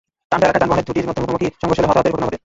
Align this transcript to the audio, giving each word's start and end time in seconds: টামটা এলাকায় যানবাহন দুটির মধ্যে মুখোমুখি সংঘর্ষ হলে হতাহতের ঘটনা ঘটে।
টামটা 0.29 0.45
এলাকায় 0.47 0.61
যানবাহন 0.63 0.83
দুটির 0.87 1.07
মধ্যে 1.07 1.21
মুখোমুখি 1.23 1.47
সংঘর্ষ 1.61 1.79
হলে 1.79 1.89
হতাহতের 1.89 2.13
ঘটনা 2.13 2.27
ঘটে। 2.29 2.37